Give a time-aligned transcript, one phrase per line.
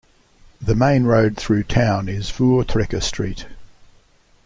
[0.59, 3.45] The main road through town is Voortrekker Street.